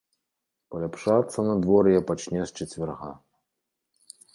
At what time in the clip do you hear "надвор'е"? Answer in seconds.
1.49-2.03